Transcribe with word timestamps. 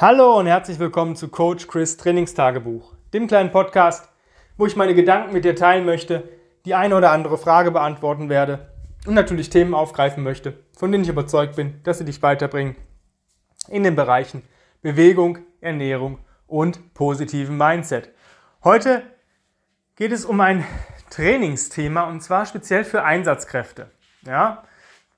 Hallo 0.00 0.38
und 0.38 0.46
herzlich 0.46 0.78
willkommen 0.78 1.16
zu 1.16 1.26
Coach 1.26 1.66
Chris 1.66 1.96
Trainingstagebuch, 1.96 2.94
dem 3.12 3.26
kleinen 3.26 3.50
Podcast, 3.50 4.08
wo 4.56 4.64
ich 4.64 4.76
meine 4.76 4.94
Gedanken 4.94 5.32
mit 5.32 5.44
dir 5.44 5.56
teilen 5.56 5.84
möchte, 5.84 6.28
die 6.66 6.76
eine 6.76 6.94
oder 6.94 7.10
andere 7.10 7.36
Frage 7.36 7.72
beantworten 7.72 8.28
werde 8.28 8.72
und 9.08 9.14
natürlich 9.14 9.50
Themen 9.50 9.74
aufgreifen 9.74 10.22
möchte, 10.22 10.56
von 10.76 10.92
denen 10.92 11.02
ich 11.02 11.10
überzeugt 11.10 11.56
bin, 11.56 11.82
dass 11.82 11.98
sie 11.98 12.04
dich 12.04 12.22
weiterbringen 12.22 12.76
in 13.66 13.82
den 13.82 13.96
Bereichen 13.96 14.44
Bewegung, 14.82 15.38
Ernährung 15.60 16.20
und 16.46 16.94
positiven 16.94 17.56
Mindset. 17.56 18.10
Heute 18.62 19.02
geht 19.96 20.12
es 20.12 20.24
um 20.24 20.40
ein 20.40 20.64
Trainingsthema 21.10 22.02
und 22.02 22.20
zwar 22.20 22.46
speziell 22.46 22.84
für 22.84 23.02
Einsatzkräfte. 23.02 23.90
Ja? 24.24 24.62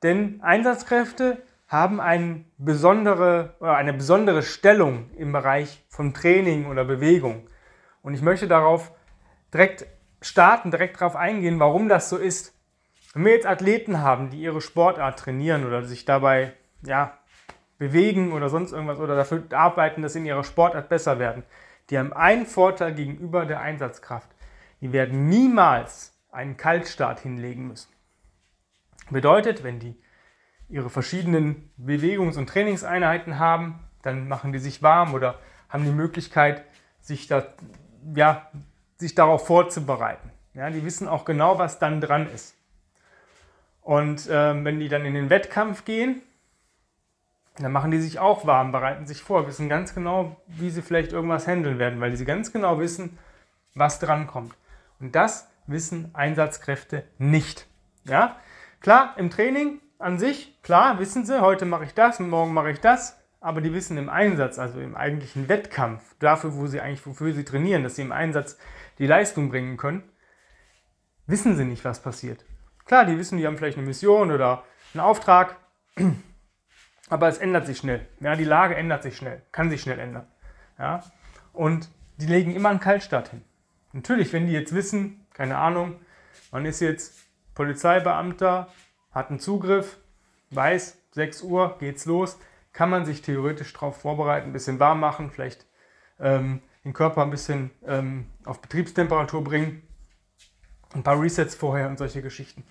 Denn 0.03 0.41
Einsatzkräfte 0.41 1.43
haben 1.71 2.01
eine 2.01 2.45
besondere, 2.59 3.55
oder 3.61 3.77
eine 3.77 3.93
besondere 3.93 4.43
Stellung 4.43 5.09
im 5.17 5.31
Bereich 5.31 5.85
von 5.89 6.13
Training 6.13 6.67
oder 6.67 6.85
Bewegung. 6.85 7.49
Und 8.03 8.13
ich 8.13 8.23
möchte 8.23 8.49
darauf 8.49 8.91
direkt 9.55 9.87
starten, 10.21 10.73
direkt 10.73 11.01
darauf 11.01 11.15
eingehen, 11.15 11.61
warum 11.61 11.89
das 11.89 12.11
so 12.11 12.17
ist. 12.17 12.59
Wenn 13.15 13.25
wir 13.25 13.33
jetzt 13.33 13.47
Athleten 13.47 14.01
haben, 14.01 14.31
die 14.31 14.41
ihre 14.41 14.61
Sportart 14.61 15.21
trainieren 15.21 15.65
oder 15.65 15.85
sich 15.85 16.05
dabei 16.05 16.55
ja, 16.83 17.17
bewegen 17.79 18.33
oder 18.33 18.49
sonst 18.49 18.73
irgendwas 18.73 18.99
oder 18.99 19.15
dafür 19.15 19.45
arbeiten, 19.53 20.03
dass 20.03 20.15
sie 20.15 20.19
in 20.19 20.27
ihrer 20.27 20.45
Sportart 20.45 20.89
besser 20.89 21.21
werden, 21.21 21.45
die 21.89 21.99
haben 21.99 22.13
einen 22.13 22.47
Vorteil 22.47 22.95
gegenüber 22.95 23.47
der 23.47 23.61
Einsatzkraft. 23.61 24.29
Die 24.81 24.93
werden 24.93 25.29
niemals 25.29 26.19
einen 26.33 26.57
Kaltstart 26.57 27.21
hinlegen 27.21 27.69
müssen. 27.69 27.93
Bedeutet, 29.11 29.63
wenn 29.63 29.79
die 29.79 30.00
ihre 30.71 30.91
verschiedenen 30.91 31.71
Bewegungs- 31.77 32.39
und 32.39 32.49
Trainingseinheiten 32.49 33.39
haben, 33.39 33.81
dann 34.03 34.29
machen 34.29 34.53
die 34.53 34.59
sich 34.59 34.83
warm 34.83 35.15
oder 35.15 35.39
haben 35.69 35.85
die 35.85 35.91
Möglichkeit, 35.91 36.65
sich, 37.01 37.27
da, 37.27 37.45
ja, 38.15 38.51
sich 38.97 39.15
darauf 39.15 39.47
vorzubereiten. 39.47 40.31
Ja, 40.55 40.71
die 40.71 40.85
wissen 40.85 41.09
auch 41.09 41.25
genau, 41.25 41.59
was 41.59 41.79
dann 41.79 42.01
dran 42.01 42.29
ist. 42.33 42.55
Und 43.83 44.29
äh, 44.29 44.65
wenn 44.65 44.81
die 44.81 44.89
dann 44.89 45.05
in 45.05 45.15
den 45.15 45.31
Wettkampf 45.31 45.85
gehen, 45.85 46.23
dann 47.59 47.73
machen 47.73 47.91
die 47.91 48.01
sich 48.01 48.19
auch 48.19 48.47
warm, 48.47 48.73
bereiten 48.73 49.07
sich 49.07 49.23
vor, 49.23 49.47
wissen 49.47 49.69
ganz 49.69 49.95
genau, 49.95 50.37
wie 50.47 50.71
sie 50.71 50.83
vielleicht 50.83 51.13
irgendwas 51.13 51.47
handeln 51.47 51.79
werden, 51.79 52.01
weil 52.01 52.17
sie 52.17 52.25
ganz 52.25 52.53
genau 52.53 52.79
wissen, 52.79 53.19
was 53.75 53.99
dran 53.99 54.27
kommt. 54.27 54.55
Und 54.99 55.15
das 55.15 55.49
wissen 55.67 56.11
Einsatzkräfte 56.15 57.05
nicht. 57.19 57.67
Ja? 58.05 58.37
Klar, 58.81 59.15
im 59.17 59.31
Training 59.31 59.81
an 60.01 60.19
sich, 60.19 60.61
klar, 60.63 60.99
wissen 60.99 61.25
sie, 61.25 61.41
heute 61.41 61.67
mache 61.67 61.85
ich 61.85 61.95
das 61.95 62.19
morgen 62.21 62.55
mache 62.55 62.71
ich 62.71 62.81
das, 62.81 63.19
aber 63.41 63.61
die 63.61 63.73
wissen 63.73 63.99
im 63.99 64.09
Einsatz, 64.09 64.59
also 64.59 64.81
im 64.81 64.97
eigentlichen 64.97 65.49
Wettkampf, 65.49 66.03
dafür, 66.19 66.57
wo 66.57 66.67
sie 66.67 66.81
eigentlich, 66.81 67.05
wofür 67.07 67.33
sie 67.33 67.45
trainieren, 67.45 67.83
dass 67.83 67.97
sie 67.97 68.03
im 68.03 68.13
Einsatz 68.13 68.59
die 68.99 69.07
Leistung 69.07 69.51
bringen 69.51 69.77
können, 69.77 70.03
wissen 71.27 71.57
sie 71.57 71.65
nicht, 71.65 71.85
was 71.85 72.03
passiert. 72.03 72.45
Klar, 72.87 73.05
die 73.05 73.19
wissen, 73.19 73.39
die 73.39 73.47
haben 73.47 73.57
vielleicht 73.57 73.79
eine 73.79 73.87
Mission 73.87 74.31
oder 74.31 74.65
einen 74.95 75.03
Auftrag, 75.03 75.57
aber 77.11 77.29
es 77.29 77.39
ändert 77.39 77.67
sich 77.67 77.79
schnell. 77.79 78.07
Ja, 78.21 78.37
die 78.37 78.45
Lage 78.45 78.75
ändert 78.77 79.03
sich 79.03 79.17
schnell, 79.17 79.43
kann 79.53 79.71
sich 79.71 79.83
schnell 79.83 79.99
ändern. 79.99 80.27
Ja, 80.79 81.03
und 81.53 81.91
die 82.17 82.27
legen 82.27 82.55
immer 82.55 82.71
einen 82.71 82.81
Kaltstart 82.81 83.29
hin. 83.29 83.45
Natürlich, 83.93 84.33
wenn 84.33 84.47
die 84.47 84.53
jetzt 84.53 84.75
wissen, 84.75 85.27
keine 85.35 85.59
Ahnung, 85.59 86.01
man 86.53 86.65
ist 86.65 86.81
jetzt 86.81 87.19
Polizeibeamter, 87.55 88.69
hat 89.13 89.31
einen 89.31 89.41
Zugriff, 89.41 89.99
weiß, 90.51 90.99
6 91.13 91.43
Uhr 91.43 91.77
geht's 91.79 92.07
los, 92.07 92.39
kann 92.73 92.91
man 92.91 93.05
sich 93.05 93.23
theoretisch 93.23 93.73
darauf 93.73 94.01
vorbereiten, 94.01 94.51
ein 94.51 94.53
bisschen 94.53 94.79
warm 94.79 95.01
machen, 95.01 95.31
vielleicht 95.31 95.67
ähm, 96.21 96.63
den 96.85 96.93
Körper 96.93 97.23
ein 97.23 97.31
bisschen 97.31 97.71
ähm, 97.87 98.27
auf 98.45 98.61
Betriebstemperatur 98.61 99.43
bringen, 99.43 99.83
ein 100.95 101.03
paar 101.03 101.21
Resets 101.21 101.55
vorher 101.55 101.89
und 101.89 101.99
solche 101.99 102.23
Geschichten. 102.23 102.65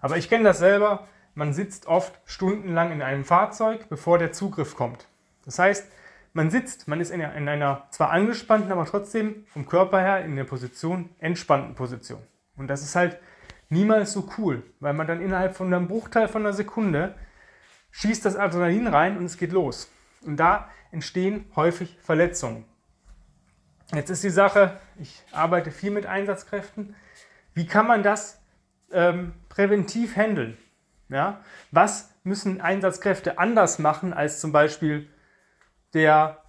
Aber 0.00 0.16
ich 0.16 0.28
kenne 0.28 0.44
das 0.44 0.58
selber, 0.58 1.06
man 1.34 1.52
sitzt 1.52 1.86
oft 1.86 2.20
stundenlang 2.24 2.92
in 2.92 3.02
einem 3.02 3.24
Fahrzeug, 3.24 3.88
bevor 3.88 4.18
der 4.18 4.32
Zugriff 4.32 4.76
kommt. 4.76 5.08
Das 5.44 5.58
heißt, 5.58 5.90
man 6.32 6.50
sitzt, 6.50 6.88
man 6.88 7.00
ist 7.00 7.10
in 7.10 7.22
einer, 7.22 7.34
in 7.36 7.48
einer 7.48 7.86
zwar 7.90 8.10
angespannten, 8.10 8.72
aber 8.72 8.86
trotzdem 8.86 9.44
vom 9.46 9.66
Körper 9.66 10.00
her 10.00 10.24
in 10.24 10.36
der 10.36 10.44
Position, 10.44 11.10
entspannten 11.18 11.74
Position. 11.74 12.20
Und 12.56 12.68
das 12.68 12.82
ist 12.82 12.96
halt 12.96 13.18
niemals 13.68 14.12
so 14.12 14.28
cool, 14.38 14.62
weil 14.80 14.92
man 14.92 15.06
dann 15.06 15.20
innerhalb 15.20 15.56
von 15.56 15.72
einem 15.72 15.88
Bruchteil 15.88 16.28
von 16.28 16.42
einer 16.42 16.52
Sekunde 16.52 17.14
schießt 17.90 18.24
das 18.24 18.36
Adrenalin 18.36 18.86
rein 18.86 19.16
und 19.16 19.24
es 19.24 19.36
geht 19.36 19.52
los. 19.52 19.90
Und 20.22 20.36
da 20.36 20.68
entstehen 20.90 21.46
häufig 21.54 21.96
Verletzungen. 22.00 22.64
Jetzt 23.92 24.10
ist 24.10 24.24
die 24.24 24.30
Sache, 24.30 24.78
ich 24.98 25.22
arbeite 25.32 25.70
viel 25.70 25.90
mit 25.90 26.06
Einsatzkräften. 26.06 26.96
Wie 27.52 27.66
kann 27.66 27.86
man 27.86 28.02
das 28.02 28.40
ähm, 28.90 29.34
präventiv 29.48 30.16
handeln? 30.16 30.56
Ja? 31.08 31.40
Was 31.70 32.12
müssen 32.24 32.60
Einsatzkräfte 32.60 33.38
anders 33.38 33.78
machen 33.78 34.12
als 34.12 34.40
zum 34.40 34.52
Beispiel 34.52 35.08
der 35.92 36.42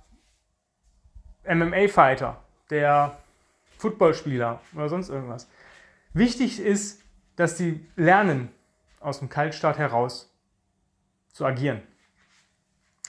MMA-Fighter, 1.48 2.42
der 2.70 3.18
Footballspieler 3.78 4.62
oder 4.74 4.90
sonst 4.90 5.10
irgendwas? 5.10 5.48
Wichtig 6.14 6.60
ist, 6.60 7.02
dass 7.36 7.56
die 7.56 7.86
lernen, 7.96 8.50
aus 9.00 9.20
dem 9.20 9.30
Kaltstart 9.30 9.78
heraus 9.78 10.34
zu 11.32 11.46
agieren. 11.46 11.82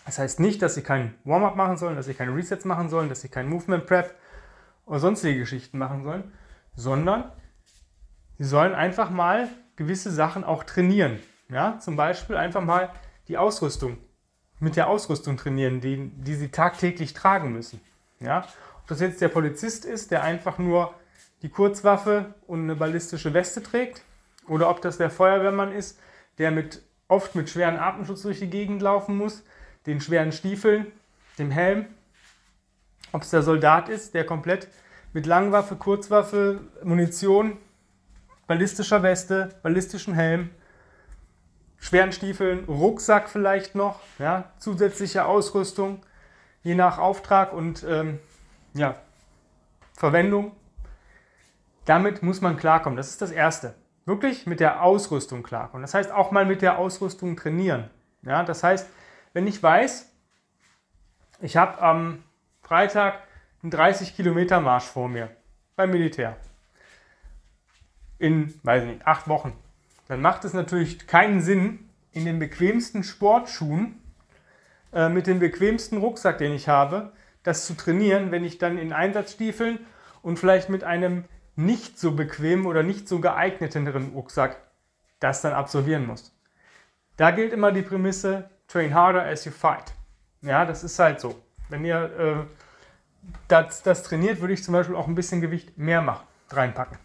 Das 0.05 0.19
heißt 0.19 0.41
nicht, 0.41 0.63
dass 0.63 0.75
sie 0.75 0.83
keinen 0.83 1.15
Warm-up 1.25 1.57
machen 1.57 1.77
sollen, 1.77 1.97
dass 1.97 2.07
sie 2.07 2.15
keine 2.15 2.35
Resets 2.35 2.65
machen 2.65 2.89
sollen, 2.89 3.09
dass 3.09 3.23
sie 3.23 3.29
kein 3.29 3.49
Movement 3.49 3.87
Prep 3.87 4.15
oder 4.85 5.01
sonstige 5.01 5.39
Geschichten 5.41 5.79
machen 5.79 6.05
sollen, 6.05 6.33
sondern 6.75 7.33
sie 8.39 8.45
sollen 8.45 8.75
einfach 8.75 9.11
mal 9.11 9.49
gewisse 9.75 10.11
Sachen 10.11 10.45
auch 10.45 10.65
trainieren. 10.65 11.19
Ja, 11.49 11.79
zum 11.79 11.97
Beispiel 11.97 12.37
einfach 12.37 12.63
mal 12.63 12.91
die 13.29 13.39
Ausrüstung, 13.39 13.99
mit 14.59 14.77
der 14.77 14.89
Ausrüstung 14.89 15.37
trainieren, 15.37 15.81
die, 15.81 16.11
die 16.17 16.35
sie 16.35 16.49
tagtäglich 16.49 17.13
tragen 17.15 17.53
müssen. 17.53 17.81
Ja, 18.21 18.47
ob 18.81 18.87
das 18.89 19.01
jetzt 19.01 19.21
der 19.21 19.29
Polizist 19.29 19.85
ist, 19.85 20.11
der 20.11 20.23
einfach 20.23 20.59
nur 20.59 20.95
die 21.43 21.49
Kurzwaffe 21.49 22.35
und 22.47 22.63
eine 22.63 22.77
ballistische 22.77 23.35
Weste 23.35 23.63
trägt, 23.63 24.03
oder 24.49 24.71
ob 24.71 24.81
das 24.81 24.99
der 24.99 25.11
Feuerwehrmann 25.11 25.73
ist, 25.73 25.99
der 26.39 26.51
mit, 26.51 26.83
oft 27.09 27.35
mit 27.35 27.51
schweren 27.51 27.77
Atemschutz 27.77 28.23
durch 28.23 28.39
die 28.39 28.51
Gegend 28.51 28.83
laufen 28.83 29.17
muss, 29.17 29.43
den 29.87 30.01
schweren 30.01 30.33
Stiefeln, 30.33 30.87
dem 31.39 31.51
Helm. 31.51 31.87
Ob 33.13 33.23
es 33.23 33.31
der 33.31 33.43
Soldat 33.43 33.89
ist, 33.89 34.15
der 34.15 34.27
komplett 34.27 34.69
mit 35.13 35.27
Langwaffe, 35.27 35.77
Kurzwaffe, 35.77 36.61
Munition, 36.83 37.57
ballistischer 38.47 39.03
Weste, 39.03 39.55
ballistischen 39.63 40.15
Helm, 40.15 40.51
schweren 41.79 42.13
Stiefeln, 42.13 42.65
Rucksack 42.65 43.29
vielleicht 43.29 43.75
noch, 43.75 44.01
ja, 44.19 44.53
zusätzliche 44.59 45.25
Ausrüstung, 45.25 46.05
je 46.63 46.75
nach 46.75 46.99
Auftrag 46.99 47.53
und 47.53 47.85
ähm, 47.89 48.19
ja, 48.75 48.97
Verwendung. 49.95 50.53
Damit 51.85 52.23
muss 52.23 52.41
man 52.41 52.57
klarkommen. 52.57 52.97
Das 52.97 53.11
ist 53.11 53.23
das 53.23 53.31
Erste 53.31 53.75
wirklich 54.07 54.47
mit 54.47 54.61
der 54.61 54.83
Ausrüstung 54.83 55.43
klarkommen. 55.43 55.83
Das 55.83 55.95
heißt 55.95 56.11
auch 56.11 56.31
mal 56.31 56.47
mit 56.47 56.63
der 56.63 56.79
Ausrüstung 56.79 57.37
trainieren. 57.37 57.91
Ja, 58.23 58.43
das 58.43 58.63
heißt, 58.63 58.89
wenn 59.35 59.47
ich 59.47 59.63
weiß, 59.63 60.11
ich 61.43 61.57
habe 61.57 61.81
am 61.83 62.23
Freitag 62.63 63.21
einen 63.63 63.71
30 63.71 64.17
Kilometer 64.17 64.61
Marsch 64.61 64.85
vor 64.85 65.09
mir 65.09 65.29
beim 65.75 65.91
Militär 65.91 66.37
in, 68.19 68.55
weiß 68.63 68.85
nicht, 68.85 69.07
acht 69.07 69.29
Wochen, 69.29 69.53
dann 70.09 70.23
macht 70.23 70.45
es 70.45 70.55
natürlich 70.55 71.07
keinen 71.07 71.43
Sinn, 71.43 71.91
in 72.13 72.25
den 72.25 72.39
bequemsten 72.39 73.05
Sportschuhen 73.05 74.01
äh, 74.93 75.11
mit 75.11 75.27
dem 75.27 75.39
bequemsten 75.39 75.99
Rucksack, 75.99 76.39
den 76.39 76.53
ich 76.53 76.67
habe, 76.67 77.13
das 77.43 77.67
zu 77.67 77.75
trainieren, 77.75 78.31
wenn 78.31 78.43
ich 78.43 78.57
dann 78.57 78.79
in 78.79 78.95
Einsatzstiefeln 78.95 79.81
und 80.23 80.39
vielleicht 80.39 80.71
mit 80.71 80.83
einem 80.83 81.25
nicht 81.57 81.99
so 81.99 82.13
bequemen 82.13 82.67
oder 82.67 82.83
nicht 82.83 83.09
so 83.09 83.19
geeigneten 83.19 83.89
Rucksack 84.15 84.59
das 85.19 85.41
dann 85.41 85.55
absolvieren 85.55 86.07
muss. 86.07 86.33
Da 87.17 87.31
gilt 87.31 87.55
immer 87.55 87.73
die 87.73 87.83
Prämisse, 87.83 88.51
train 88.69 88.95
harder 88.95 89.25
as 89.25 89.47
you 89.47 89.51
fight. 89.51 89.95
Ja, 90.43 90.67
das 90.67 90.85
ist 90.85 90.99
halt 90.99 91.21
so. 91.21 91.41
Wenn 91.71 91.85
ihr 91.85 92.05
äh, 92.19 92.45
das, 93.49 93.83
das 93.83 94.03
trainiert, 94.03 94.41
würde 94.43 94.53
ich 94.53 94.63
zum 94.63 94.73
Beispiel 94.73 94.95
auch 94.95 95.09
ein 95.09 95.15
bisschen 95.15 95.41
Gewicht 95.41 95.79
mehr 95.79 96.03
machen, 96.03 96.27
reinpacken. 96.51 96.99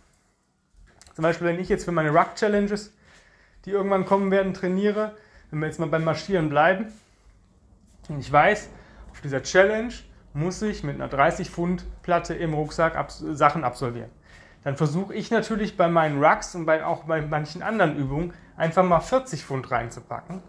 Zum 1.16 1.24
Beispiel, 1.24 1.48
wenn 1.48 1.60
ich 1.60 1.70
jetzt 1.70 1.86
für 1.86 1.94
meine 1.94 2.12
Ruck 2.12 2.36
Challenges, 2.36 2.94
die 3.64 3.72
irgendwann 3.72 4.06
kommen 4.06 4.32
werden, 4.32 4.54
trainiere, 4.54 5.16
wenn 5.50 5.60
wir 5.60 5.68
jetzt 5.68 5.80
mal 5.80 5.88
beim 5.88 6.04
Marschieren 6.04 6.50
bleiben, 6.50 6.92
und 8.10 8.20
ich 8.20 8.32
weiß, 8.32 8.70
auf 9.12 9.22
dieser 9.22 9.42
Challenge 9.42 9.94
muss 10.34 10.62
ich 10.62 10.84
mit 10.84 10.96
einer 10.96 11.08
30 11.08 11.50
Pfund 11.50 11.86
Platte 12.02 12.34
im 12.34 12.54
Rucksack 12.54 13.10
Sachen 13.10 13.64
absolvieren 13.64 14.10
dann 14.64 14.78
versuche 14.78 15.14
ich 15.14 15.32
natürlich 15.32 15.78
bei 15.78 15.88
meinen 15.88 16.24
Rucks 16.24 16.56
und 16.56 16.66
bei, 16.66 16.86
auch 16.86 17.06
bei 17.06 17.22
manchen 17.22 17.64
anderen 17.64 17.98
Übungen 17.98 18.34
einfach 18.58 18.84
mal 18.84 19.00
40 19.00 19.44
Pfund 19.44 19.72
reinzupacken, 19.72 20.44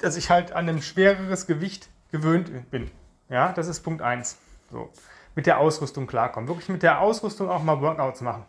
dass 0.00 0.16
ich 0.16 0.30
halt 0.30 0.52
an 0.52 0.68
ein 0.68 0.82
schwereres 0.82 1.46
Gewicht 1.46 1.88
gewöhnt 2.10 2.70
bin. 2.70 2.90
Ja, 3.28 3.52
das 3.52 3.68
ist 3.68 3.80
Punkt 3.80 4.02
1. 4.02 4.38
So, 4.70 4.90
mit 5.34 5.46
der 5.46 5.58
Ausrüstung 5.58 6.06
klarkommen. 6.06 6.48
Wirklich 6.48 6.68
mit 6.68 6.82
der 6.82 7.00
Ausrüstung 7.00 7.48
auch 7.48 7.62
mal 7.62 7.80
Workouts 7.80 8.20
machen. 8.20 8.44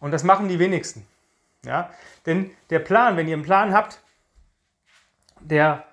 Und 0.00 0.12
das 0.12 0.22
machen 0.22 0.48
die 0.48 0.58
wenigsten. 0.58 1.06
Ja, 1.64 1.90
denn 2.26 2.50
der 2.70 2.78
Plan, 2.78 3.16
wenn 3.16 3.26
ihr 3.26 3.34
einen 3.34 3.42
Plan 3.42 3.74
habt, 3.74 4.00
der 5.40 5.84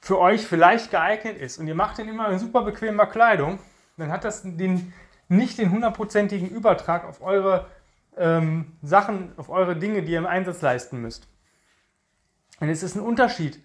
für 0.00 0.18
euch 0.18 0.46
vielleicht 0.46 0.90
geeignet 0.90 1.36
ist 1.36 1.58
und 1.58 1.68
ihr 1.68 1.74
macht 1.74 1.98
den 1.98 2.08
immer 2.08 2.28
in 2.30 2.38
super 2.38 2.62
bequemer 2.62 3.06
Kleidung, 3.06 3.58
dann 3.98 4.10
hat 4.10 4.24
das 4.24 4.42
den, 4.42 4.92
nicht 5.28 5.58
den 5.58 5.70
hundertprozentigen 5.70 6.48
Übertrag 6.48 7.04
auf 7.04 7.22
eure 7.22 7.66
ähm, 8.16 8.72
Sachen, 8.82 9.32
auf 9.36 9.48
eure 9.48 9.76
Dinge, 9.76 10.02
die 10.02 10.12
ihr 10.12 10.18
im 10.18 10.26
Einsatz 10.26 10.60
leisten 10.60 11.00
müsst. 11.00 11.28
Und 12.60 12.68
es 12.68 12.82
ist 12.82 12.94
ein 12.94 13.00
Unterschied, 13.02 13.60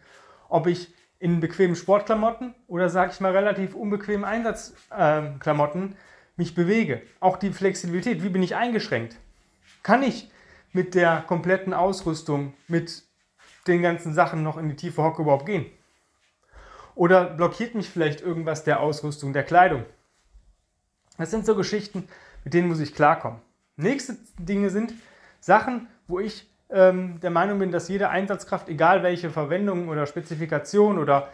ob 0.49 0.67
ich 0.67 0.93
in 1.19 1.39
bequemen 1.39 1.75
Sportklamotten 1.75 2.53
oder 2.67 2.89
sage 2.89 3.11
ich 3.11 3.19
mal 3.19 3.31
relativ 3.31 3.75
unbequemen 3.75 4.23
Einsatzklamotten 4.23 5.91
äh, 5.91 5.95
mich 6.35 6.55
bewege. 6.55 7.01
Auch 7.19 7.37
die 7.37 7.51
Flexibilität, 7.51 8.23
wie 8.23 8.29
bin 8.29 8.43
ich 8.43 8.55
eingeschränkt? 8.55 9.17
Kann 9.83 10.03
ich 10.03 10.31
mit 10.73 10.95
der 10.95 11.23
kompletten 11.27 11.73
Ausrüstung, 11.73 12.53
mit 12.67 13.03
den 13.67 13.81
ganzen 13.81 14.13
Sachen 14.13 14.43
noch 14.43 14.57
in 14.57 14.69
die 14.69 14.75
tiefe 14.75 15.03
Hocke 15.03 15.23
überhaupt 15.23 15.47
gehen? 15.47 15.65
Oder 16.95 17.25
blockiert 17.25 17.75
mich 17.75 17.89
vielleicht 17.89 18.21
irgendwas 18.21 18.63
der 18.63 18.79
Ausrüstung, 18.79 19.33
der 19.33 19.43
Kleidung? 19.43 19.85
Das 21.17 21.31
sind 21.31 21.45
so 21.45 21.55
Geschichten, 21.55 22.07
mit 22.43 22.53
denen 22.53 22.67
muss 22.67 22.79
ich 22.79 22.93
klarkommen. 22.93 23.41
Nächste 23.75 24.17
Dinge 24.39 24.69
sind 24.69 24.93
Sachen, 25.39 25.87
wo 26.07 26.19
ich 26.19 26.49
ähm, 26.69 27.19
der 27.19 27.29
Meinung 27.29 27.59
bin, 27.59 27.71
dass 27.71 27.87
jede 27.87 28.09
Einsatzkraft, 28.09 28.69
egal 28.69 29.03
welche 29.03 29.29
Verwendung 29.29 29.89
oder 29.89 30.05
Spezifikation 30.05 30.97
oder 30.97 31.29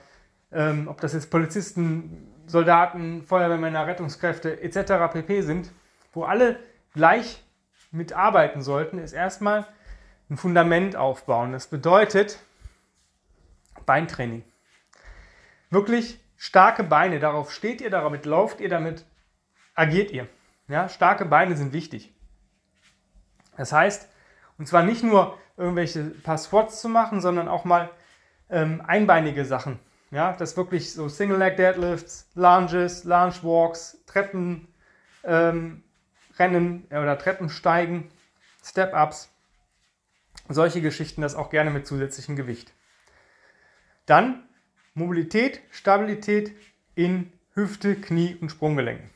ähm, 0.51 0.87
ob 0.87 1.01
das 1.01 1.13
jetzt 1.13 1.31
Polizisten, 1.31 2.27
Soldaten, 2.45 3.23
Feuerwehrmänner, 3.23 3.87
Rettungskräfte 3.87 4.61
etc. 4.61 5.11
pp 5.11 5.41
sind, 5.41 5.71
wo 6.13 6.23
alle 6.23 6.59
gleich 6.93 7.43
mitarbeiten 7.91 8.61
sollten, 8.61 8.97
ist 8.97 9.13
erstmal 9.13 9.65
ein 10.29 10.37
Fundament 10.37 10.95
aufbauen. 10.95 11.51
Das 11.51 11.67
bedeutet 11.67 12.39
Beintraining. 13.85 14.43
Wirklich 15.69 16.19
starke 16.37 16.83
Beine, 16.83 17.19
darauf 17.19 17.51
steht 17.51 17.81
ihr, 17.81 17.89
damit 17.89 18.25
lauft 18.25 18.61
ihr, 18.61 18.69
damit 18.69 19.05
agiert 19.75 20.11
ihr. 20.11 20.27
Ja, 20.67 20.89
starke 20.89 21.25
Beine 21.25 21.55
sind 21.55 21.73
wichtig. 21.73 22.13
Das 23.57 23.71
heißt, 23.71 24.09
und 24.57 24.67
zwar 24.67 24.83
nicht 24.83 25.03
nur 25.03 25.37
irgendwelche 25.57 26.03
paar 26.03 26.37
Squats 26.37 26.81
zu 26.81 26.89
machen, 26.89 27.21
sondern 27.21 27.47
auch 27.47 27.65
mal 27.65 27.89
ähm, 28.49 28.81
einbeinige 28.85 29.45
Sachen. 29.45 29.79
Ja, 30.11 30.33
das 30.33 30.57
wirklich 30.57 30.93
so 30.93 31.09
Single 31.09 31.37
Leg 31.37 31.57
Deadlifts, 31.57 32.29
Lunges, 32.35 33.03
Lunge 33.03 33.33
Walks, 33.41 33.97
Treppen 34.05 34.67
ähm, 35.23 35.83
rennen 36.37 36.85
oder 36.89 37.17
Treppensteigen, 37.17 38.09
Step 38.63 38.93
Ups. 38.93 39.29
Solche 40.49 40.81
Geschichten, 40.81 41.21
das 41.21 41.35
auch 41.35 41.49
gerne 41.49 41.71
mit 41.71 41.87
zusätzlichem 41.87 42.35
Gewicht. 42.35 42.73
Dann 44.05 44.43
Mobilität, 44.93 45.61
Stabilität 45.71 46.55
in 46.95 47.31
Hüfte, 47.53 47.95
Knie 47.95 48.35
und 48.39 48.49
Sprunggelenken. 48.49 49.09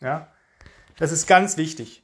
Ja, 0.00 0.28
das 0.98 1.12
ist 1.12 1.26
ganz 1.26 1.56
wichtig. 1.56 2.02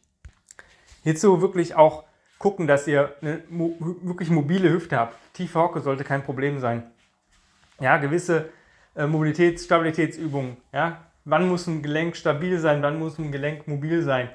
Hierzu 1.03 1.41
wirklich 1.41 1.75
auch 1.75 2.05
gucken, 2.39 2.67
dass 2.67 2.87
ihr 2.87 3.15
eine 3.23 3.43
mo 3.49 3.77
wirklich 3.79 4.31
mobile 4.31 4.71
Hüfte 4.71 4.97
habt. 4.99 5.17
Tiefe 5.33 5.59
Hocke 5.59 5.81
sollte 5.81 6.05
kein 6.05 6.23
Problem 6.23 6.61
sein. 6.61 6.91
Ja, 7.81 7.97
gewisse 7.99 8.51
äh, 8.95 9.05
Mobilitäts-, 9.05 9.65
Stabilitätsübungen. 9.65 10.57
Ja, 10.73 11.07
wann 11.25 11.49
muss 11.49 11.67
ein 11.67 11.83
Gelenk 11.83 12.17
stabil 12.17 12.59
sein, 12.59 12.83
wann 12.83 12.99
muss 12.99 13.19
ein 13.19 13.33
Gelenk 13.33 13.69
mobil 13.69 14.03
sein. 14.03 14.31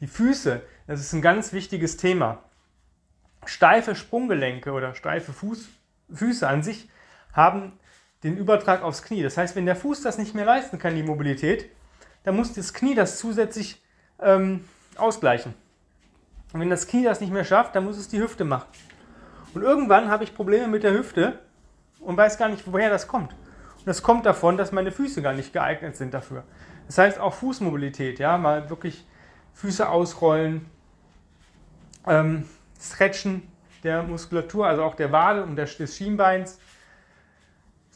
Die 0.00 0.06
Füße, 0.06 0.62
das 0.86 1.00
ist 1.00 1.12
ein 1.12 1.22
ganz 1.22 1.52
wichtiges 1.52 1.96
Thema. 1.96 2.42
Steife 3.46 3.94
Sprunggelenke 3.94 4.72
oder 4.72 4.94
steife 4.94 5.32
Fuß, 5.32 5.68
Füße 6.12 6.46
an 6.46 6.62
sich 6.62 6.88
haben 7.32 7.78
den 8.22 8.36
Übertrag 8.36 8.82
aufs 8.82 9.02
Knie. 9.02 9.22
Das 9.22 9.36
heißt, 9.36 9.56
wenn 9.56 9.66
der 9.66 9.76
Fuß 9.76 10.02
das 10.02 10.18
nicht 10.18 10.34
mehr 10.34 10.44
leisten 10.44 10.78
kann, 10.78 10.94
die 10.94 11.02
Mobilität, 11.02 11.70
dann 12.24 12.36
muss 12.36 12.52
das 12.52 12.74
Knie 12.74 12.94
das 12.94 13.18
zusätzlich 13.18 13.82
ähm, 14.20 14.64
ausgleichen. 14.96 15.54
Und 16.52 16.60
wenn 16.60 16.70
das 16.70 16.86
Knie 16.86 17.04
das 17.04 17.20
nicht 17.20 17.32
mehr 17.32 17.44
schafft, 17.44 17.74
dann 17.76 17.84
muss 17.84 17.96
es 17.96 18.08
die 18.08 18.20
Hüfte 18.20 18.44
machen. 18.44 18.68
Und 19.54 19.62
irgendwann 19.62 20.08
habe 20.08 20.24
ich 20.24 20.34
Probleme 20.34 20.66
mit 20.66 20.82
der 20.82 20.92
Hüfte 20.92 21.38
und 22.00 22.16
weiß 22.16 22.38
gar 22.38 22.48
nicht, 22.48 22.64
woher 22.66 22.90
das 22.90 23.06
kommt. 23.06 23.32
Und 23.32 23.86
das 23.86 24.02
kommt 24.02 24.26
davon, 24.26 24.56
dass 24.56 24.72
meine 24.72 24.90
Füße 24.90 25.22
gar 25.22 25.32
nicht 25.32 25.52
geeignet 25.52 25.96
sind 25.96 26.14
dafür. 26.14 26.44
Das 26.86 26.98
heißt 26.98 27.20
auch 27.20 27.34
Fußmobilität, 27.34 28.18
ja, 28.18 28.36
mal 28.36 28.68
wirklich 28.70 29.06
Füße 29.54 29.88
ausrollen, 29.88 30.66
ähm, 32.06 32.48
Stretchen 32.80 33.42
der 33.82 34.02
Muskulatur, 34.02 34.66
also 34.66 34.82
auch 34.82 34.94
der 34.94 35.12
Wade 35.12 35.42
und 35.42 35.56
des 35.56 35.96
Schienbeins. 35.96 36.58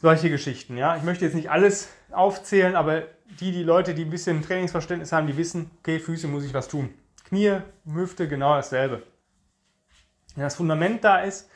Solche 0.01 0.29
Geschichten, 0.29 0.77
ja. 0.77 0.95
Ich 0.95 1.03
möchte 1.03 1.25
jetzt 1.25 1.33
nicht 1.33 1.51
alles 1.51 1.89
aufzählen, 2.11 2.77
aber 2.77 3.03
die, 3.41 3.51
die 3.51 3.63
Leute, 3.63 3.93
die 3.93 4.05
ein 4.05 4.09
bisschen 4.09 4.41
Trainingsverständnis 4.41 5.11
haben, 5.11 5.27
die 5.27 5.35
wissen, 5.35 5.71
okay, 5.79 5.99
Füße 5.99 6.27
muss 6.29 6.45
ich 6.45 6.53
was 6.53 6.69
tun. 6.69 6.93
Knie, 7.25 7.57
Hüfte, 7.85 8.29
genau 8.29 8.55
dasselbe. 8.55 9.03
Wenn 10.35 10.43
das 10.43 10.55
Fundament 10.55 11.03
da 11.03 11.19
ist, 11.19 11.49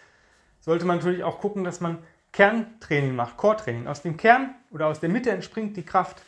sollte 0.59 0.83
man 0.83 0.97
natürlich 0.97 1.23
auch 1.23 1.39
gucken, 1.39 1.63
dass 1.63 1.79
man 1.79 1.99
Kerntraining 2.33 3.15
macht, 3.15 3.37
Core-Training. 3.37 3.87
Aus 3.87 4.01
dem 4.01 4.17
Kern 4.17 4.55
oder 4.71 4.87
aus 4.87 4.99
der 4.99 5.09
Mitte 5.09 5.31
entspringt 5.31 5.77
die 5.77 5.85
Kraft. 5.85 6.21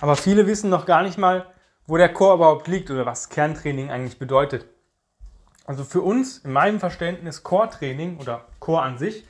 Aber 0.00 0.14
viele 0.14 0.46
wissen 0.46 0.70
noch 0.70 0.86
gar 0.86 1.02
nicht 1.02 1.18
mal, 1.18 1.52
wo 1.88 1.96
der 1.96 2.12
Core 2.12 2.36
überhaupt 2.36 2.68
liegt 2.68 2.88
oder 2.90 3.04
was 3.04 3.30
Kerntraining 3.30 3.90
eigentlich 3.90 4.20
bedeutet. 4.20 4.66
Also 5.64 5.82
für 5.82 6.02
uns, 6.02 6.38
in 6.38 6.52
meinem 6.52 6.78
Verständnis, 6.78 7.42
Core-Training 7.42 8.18
oder 8.18 8.46
Core 8.60 8.82
an 8.82 8.98
sich, 8.98 9.26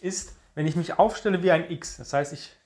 ist, 0.00 0.36
wenn 0.54 0.66
ich 0.66 0.76
mich 0.76 0.98
aufstelle 0.98 1.42
wie 1.42 1.50
ein 1.50 1.70
X. 1.70 1.96
Das 1.96 2.12
heißt, 2.12 2.32
ich 2.32 2.56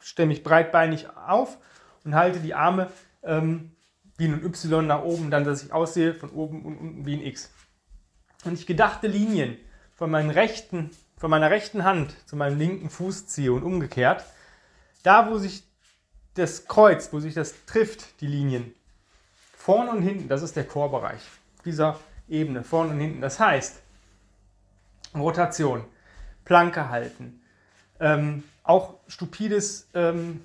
stelle 0.00 0.28
mich 0.28 0.42
breitbeinig 0.42 1.08
auf 1.10 1.58
und 2.04 2.14
halte 2.14 2.40
die 2.40 2.54
Arme 2.54 2.90
ähm, 3.22 3.72
wie 4.16 4.26
ein 4.26 4.44
Y 4.44 4.86
nach 4.86 5.02
oben, 5.02 5.30
dann 5.30 5.44
dass 5.44 5.62
ich 5.62 5.72
aussehe 5.72 6.14
von 6.14 6.30
oben 6.30 6.64
und 6.64 6.78
unten 6.78 7.06
wie 7.06 7.14
ein 7.14 7.22
X. 7.22 7.50
Und 8.44 8.54
ich 8.54 8.66
gedachte 8.66 9.06
Linien 9.06 9.56
von, 9.94 10.14
rechten, 10.14 10.90
von 11.16 11.30
meiner 11.30 11.50
rechten 11.50 11.84
Hand 11.84 12.14
zu 12.26 12.36
meinem 12.36 12.58
linken 12.58 12.90
Fuß 12.90 13.26
ziehe 13.28 13.52
und 13.52 13.62
umgekehrt, 13.62 14.24
da 15.02 15.30
wo 15.30 15.38
sich 15.38 15.64
das 16.34 16.66
Kreuz, 16.66 17.12
wo 17.12 17.20
sich 17.20 17.34
das 17.34 17.64
trifft, 17.66 18.20
die 18.20 18.26
Linien, 18.26 18.74
vorne 19.54 19.90
und 19.90 20.02
hinten, 20.02 20.28
das 20.28 20.42
ist 20.42 20.56
der 20.56 20.64
Chorbereich 20.64 21.22
dieser 21.64 21.98
Ebene, 22.28 22.64
vorne 22.64 22.92
und 22.92 23.00
hinten. 23.00 23.20
Das 23.20 23.38
heißt, 23.38 23.80
Rotation, 25.14 25.84
Planke 26.52 26.90
halten, 26.90 27.40
ähm, 27.98 28.44
auch 28.62 28.96
stupides 29.08 29.88
ähm, 29.94 30.42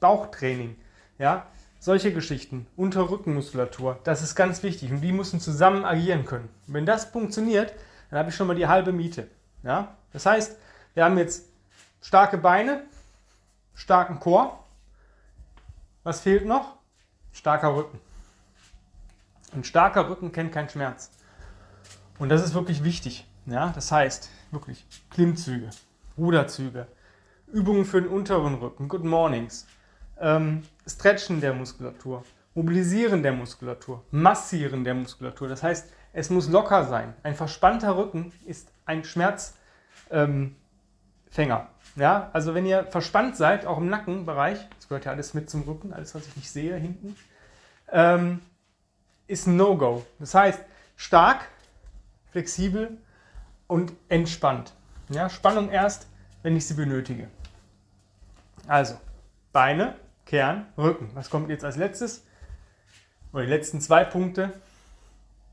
Bauchtraining, 0.00 0.74
ja, 1.20 1.46
solche 1.78 2.12
Geschichten, 2.12 2.66
Unterrückenmuskulatur, 2.74 4.00
das 4.02 4.22
ist 4.22 4.34
ganz 4.34 4.64
wichtig 4.64 4.90
und 4.90 5.02
die 5.02 5.12
müssen 5.12 5.38
zusammen 5.38 5.84
agieren 5.84 6.24
können. 6.24 6.48
Und 6.66 6.74
wenn 6.74 6.84
das 6.84 7.04
funktioniert, 7.04 7.72
dann 8.10 8.18
habe 8.18 8.30
ich 8.30 8.34
schon 8.34 8.48
mal 8.48 8.56
die 8.56 8.66
halbe 8.66 8.90
Miete. 8.90 9.28
Ja? 9.62 9.94
Das 10.12 10.26
heißt, 10.26 10.56
wir 10.94 11.04
haben 11.04 11.16
jetzt 11.16 11.44
starke 12.02 12.38
Beine, 12.38 12.82
starken 13.76 14.18
Chor. 14.18 14.64
Was 16.02 16.22
fehlt 16.22 16.44
noch? 16.44 16.74
Starker 17.32 17.76
Rücken. 17.76 18.00
Ein 19.54 19.62
starker 19.62 20.10
Rücken 20.10 20.32
kennt 20.32 20.50
keinen 20.50 20.70
Schmerz. 20.70 21.12
Und 22.18 22.30
das 22.30 22.42
ist 22.42 22.52
wirklich 22.52 22.82
wichtig. 22.82 23.28
Ja? 23.46 23.70
Das 23.76 23.92
heißt, 23.92 24.28
wirklich 24.50 24.86
Klimmzüge, 25.10 25.70
Ruderzüge, 26.16 26.86
Übungen 27.52 27.84
für 27.84 28.02
den 28.02 28.10
unteren 28.10 28.54
Rücken, 28.54 28.88
Good 28.88 29.04
Mornings, 29.04 29.66
ähm, 30.18 30.62
Stretchen 30.86 31.40
der 31.40 31.52
Muskulatur, 31.52 32.24
Mobilisieren 32.54 33.22
der 33.22 33.32
Muskulatur, 33.32 34.02
Massieren 34.10 34.84
der 34.84 34.94
Muskulatur. 34.94 35.48
Das 35.48 35.62
heißt, 35.62 35.90
es 36.12 36.30
muss 36.30 36.48
locker 36.48 36.84
sein. 36.84 37.14
Ein 37.22 37.34
verspannter 37.34 37.96
Rücken 37.96 38.32
ist 38.46 38.72
ein 38.86 39.04
Schmerzfänger. 39.04 39.54
Ähm, 40.10 40.56
ja, 41.96 42.30
also 42.32 42.54
wenn 42.54 42.66
ihr 42.66 42.84
verspannt 42.84 43.36
seid, 43.36 43.66
auch 43.66 43.78
im 43.78 43.88
Nackenbereich, 43.88 44.58
das 44.76 44.88
gehört 44.88 45.04
ja 45.04 45.12
alles 45.12 45.34
mit 45.34 45.50
zum 45.50 45.62
Rücken, 45.62 45.92
alles 45.92 46.14
was 46.14 46.26
ich 46.26 46.36
nicht 46.36 46.50
sehe 46.50 46.76
hinten, 46.76 47.16
ähm, 47.92 48.40
ist 49.26 49.46
ein 49.46 49.56
No-Go. 49.56 50.04
Das 50.18 50.34
heißt, 50.34 50.60
stark, 50.96 51.48
flexibel 52.30 52.96
und 53.66 53.92
entspannt. 54.08 54.72
Ja, 55.08 55.28
Spannung 55.28 55.70
erst, 55.70 56.06
wenn 56.42 56.56
ich 56.56 56.66
sie 56.66 56.74
benötige. 56.74 57.28
Also, 58.66 58.98
Beine, 59.52 59.96
Kern, 60.24 60.66
Rücken. 60.76 61.10
Was 61.14 61.30
kommt 61.30 61.50
jetzt 61.50 61.64
als 61.64 61.76
letztes? 61.76 62.24
Oder 63.32 63.44
die 63.44 63.50
letzten 63.50 63.80
zwei 63.80 64.04
Punkte. 64.04 64.52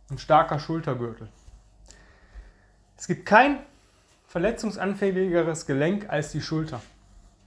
Ein 0.10 0.18
starker 0.18 0.60
Schultergürtel. 0.60 1.28
Es 2.98 3.08
gibt 3.08 3.26
kein 3.26 3.60
verletzungsanfälligeres 4.28 5.66
Gelenk 5.66 6.10
als 6.10 6.32
die 6.32 6.42
Schulter. 6.42 6.82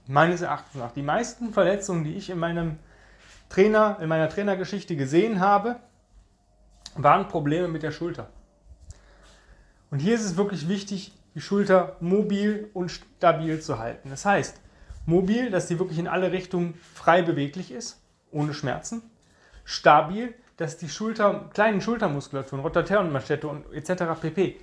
meines 0.07 0.41
Erachtens 0.41 0.75
nach. 0.75 0.91
Die 0.91 1.01
meisten 1.01 1.53
Verletzungen, 1.53 2.03
die 2.03 2.15
ich 2.15 2.29
in 2.29 2.39
meinem 2.39 2.79
Trainer, 3.49 3.97
in 4.01 4.09
meiner 4.09 4.29
Trainergeschichte 4.29 4.95
gesehen 4.95 5.39
habe, 5.39 5.77
waren 6.95 7.27
Probleme 7.27 7.67
mit 7.67 7.83
der 7.83 7.91
Schulter. 7.91 8.29
Und 9.89 9.99
hier 9.99 10.15
ist 10.15 10.23
es 10.23 10.37
wirklich 10.37 10.67
wichtig, 10.67 11.13
die 11.35 11.41
Schulter 11.41 11.95
mobil 11.99 12.69
und 12.73 12.89
stabil 12.91 13.61
zu 13.61 13.79
halten. 13.79 14.09
Das 14.09 14.25
heißt, 14.25 14.59
mobil, 15.05 15.49
dass 15.49 15.67
sie 15.67 15.79
wirklich 15.79 15.99
in 15.99 16.07
alle 16.07 16.31
Richtungen 16.31 16.73
frei 16.93 17.21
beweglich 17.21 17.71
ist, 17.71 18.01
ohne 18.31 18.53
Schmerzen. 18.53 19.03
Stabil, 19.63 20.33
dass 20.57 20.77
die 20.77 20.89
Schulter, 20.89 21.49
kleinen 21.53 21.81
Schultermuskulaturen, 21.81 22.63
Rotator 22.63 22.99
und 22.99 23.11
Manschette 23.11 23.47
und 23.47 23.71
etc. 23.73 24.19
pp., 24.19 24.59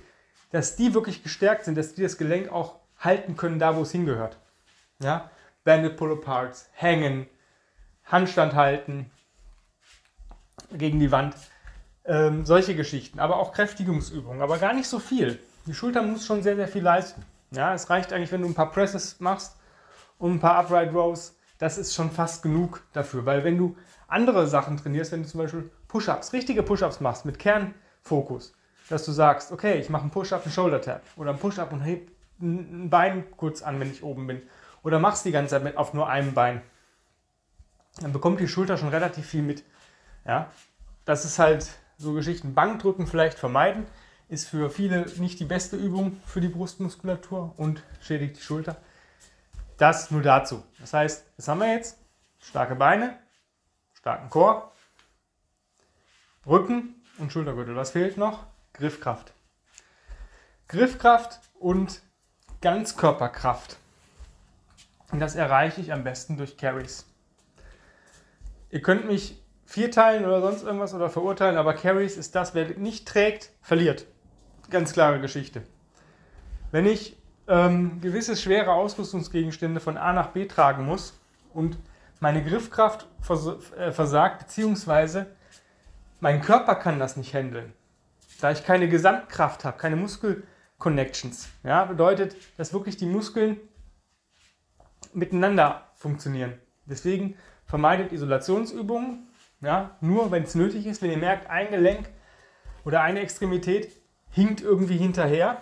dass 0.51 0.75
die 0.75 0.93
wirklich 0.93 1.23
gestärkt 1.23 1.65
sind, 1.65 1.77
dass 1.77 1.95
die 1.95 2.03
das 2.03 2.17
Gelenk 2.17 2.51
auch 2.51 2.79
halten 2.99 3.35
können, 3.35 3.59
da 3.59 3.75
wo 3.75 3.81
es 3.81 3.91
hingehört. 3.91 4.37
Ja? 5.01 5.29
Banded 5.63 5.97
Pull-Aparts, 5.97 6.69
hängen, 6.73 7.27
Handstand 8.05 8.53
halten 8.53 9.09
gegen 10.71 10.99
die 10.99 11.11
Wand. 11.11 11.35
Ähm, 12.07 12.45
solche 12.45 12.75
Geschichten, 12.75 13.19
aber 13.19 13.37
auch 13.37 13.51
Kräftigungsübungen, 13.51 14.41
aber 14.41 14.59
gar 14.59 14.73
nicht 14.73 14.87
so 14.87 14.99
viel. 14.99 15.39
Die 15.65 15.73
Schulter 15.73 16.03
muss 16.03 16.25
schon 16.25 16.43
sehr, 16.43 16.55
sehr 16.55 16.67
viel 16.67 16.83
leisten. 16.83 17.23
Ja, 17.49 17.73
es 17.73 17.89
reicht 17.89 18.13
eigentlich, 18.13 18.31
wenn 18.31 18.41
du 18.41 18.47
ein 18.47 18.53
paar 18.53 18.71
Presses 18.71 19.19
machst 19.19 19.55
und 20.19 20.33
ein 20.33 20.39
paar 20.39 20.57
Upright 20.57 20.93
Rows, 20.93 21.35
das 21.57 21.77
ist 21.77 21.95
schon 21.95 22.11
fast 22.11 22.43
genug 22.43 22.83
dafür. 22.93 23.25
Weil 23.25 23.43
wenn 23.43 23.57
du 23.57 23.75
andere 24.07 24.47
Sachen 24.47 24.77
trainierst, 24.77 25.11
wenn 25.11 25.23
du 25.23 25.29
zum 25.29 25.39
Beispiel 25.39 25.71
Push-Ups, 25.87 26.33
richtige 26.33 26.61
Push-Ups 26.61 26.99
machst 26.99 27.25
mit 27.25 27.39
Kernfokus, 27.39 28.53
dass 28.89 29.03
du 29.05 29.11
sagst, 29.11 29.51
okay, 29.51 29.79
ich 29.79 29.89
mache 29.89 30.03
einen 30.03 30.11
Push-Up, 30.11 30.43
einen 30.43 30.53
Shoulder-Tap 30.53 31.01
oder 31.15 31.31
einen 31.31 31.39
Push-Up 31.39 31.73
und 31.73 31.81
heb 31.81 32.11
ein 32.39 32.89
Bein 32.89 33.31
kurz 33.35 33.63
an, 33.63 33.79
wenn 33.79 33.89
ich 33.89 34.03
oben 34.03 34.27
bin. 34.27 34.41
Oder 34.83 34.99
machst 34.99 35.25
die 35.25 35.31
ganze 35.31 35.51
Zeit 35.51 35.63
mit 35.63 35.77
auf 35.77 35.93
nur 35.93 36.07
einem 36.07 36.33
Bein. 36.33 36.61
Dann 38.01 38.13
bekommt 38.13 38.39
die 38.39 38.47
Schulter 38.47 38.77
schon 38.77 38.89
relativ 38.89 39.25
viel 39.25 39.41
mit. 39.41 39.63
Ja, 40.25 40.51
das 41.05 41.25
ist 41.25 41.39
halt 41.39 41.67
so 41.97 42.13
Geschichten. 42.13 42.53
Bankdrücken 42.53 43.07
vielleicht 43.07 43.37
vermeiden, 43.37 43.85
ist 44.27 44.47
für 44.47 44.69
viele 44.69 45.05
nicht 45.17 45.39
die 45.39 45.45
beste 45.45 45.75
Übung 45.75 46.21
für 46.25 46.41
die 46.41 46.47
Brustmuskulatur 46.47 47.53
und 47.57 47.83
schädigt 48.01 48.37
die 48.37 48.41
Schulter. 48.41 48.77
Das 49.77 50.11
nur 50.11 50.21
dazu. 50.21 50.63
Das 50.79 50.93
heißt, 50.93 51.25
was 51.37 51.47
haben 51.47 51.59
wir 51.59 51.73
jetzt? 51.73 51.97
Starke 52.39 52.75
Beine, 52.75 53.17
starken 53.93 54.29
Chor, 54.29 54.71
Rücken 56.45 56.95
und 57.17 57.31
Schultergürtel. 57.31 57.75
Was 57.75 57.91
fehlt 57.91 58.17
noch? 58.17 58.45
Griffkraft. 58.73 59.33
Griffkraft 60.67 61.39
und 61.59 62.01
Ganzkörperkraft. 62.61 63.77
Und 65.11 65.19
das 65.19 65.35
erreiche 65.35 65.81
ich 65.81 65.93
am 65.93 66.03
besten 66.03 66.37
durch 66.37 66.57
Carries. 66.57 67.05
Ihr 68.69 68.81
könnt 68.81 69.05
mich 69.05 69.41
vierteilen 69.65 70.25
oder 70.25 70.41
sonst 70.41 70.63
irgendwas 70.63 70.93
oder 70.93 71.09
verurteilen, 71.09 71.57
aber 71.57 71.73
Carries 71.73 72.17
ist 72.17 72.35
das, 72.35 72.53
wer 72.53 72.77
nicht 72.77 73.07
trägt, 73.07 73.51
verliert. 73.61 74.05
Ganz 74.69 74.93
klare 74.93 75.19
Geschichte. 75.19 75.63
Wenn 76.71 76.85
ich 76.85 77.17
ähm, 77.47 77.99
gewisse 78.01 78.35
schwere 78.35 78.73
Ausrüstungsgegenstände 78.73 79.79
von 79.79 79.97
A 79.97 80.13
nach 80.13 80.29
B 80.29 80.45
tragen 80.45 80.85
muss 80.85 81.19
und 81.53 81.77
meine 82.19 82.43
Griffkraft 82.43 83.07
vers 83.21 83.47
äh, 83.77 83.91
versagt, 83.91 84.39
beziehungsweise 84.39 85.27
mein 86.19 86.41
Körper 86.41 86.75
kann 86.75 86.99
das 86.99 87.17
nicht 87.17 87.33
handeln, 87.33 87.73
da 88.41 88.51
ich 88.51 88.63
keine 88.63 88.87
Gesamtkraft 88.87 89.65
habe, 89.65 89.77
keine 89.77 89.95
Muskelconnections, 89.95 91.49
ja, 91.63 91.85
bedeutet, 91.85 92.35
dass 92.57 92.73
wirklich 92.73 92.97
die 92.97 93.05
Muskeln 93.05 93.57
miteinander 95.13 95.89
funktionieren. 95.95 96.53
Deswegen 96.85 97.35
vermeidet 97.65 98.11
Isolationsübungen, 98.11 99.27
ja, 99.61 99.95
nur 100.01 100.31
wenn 100.31 100.43
es 100.43 100.55
nötig 100.55 100.85
ist, 100.85 101.01
wenn 101.01 101.11
ihr 101.11 101.17
merkt, 101.17 101.49
ein 101.49 101.69
Gelenk 101.69 102.09
oder 102.83 103.01
eine 103.01 103.21
Extremität 103.21 103.91
hinkt 104.31 104.61
irgendwie 104.61 104.97
hinterher, 104.97 105.61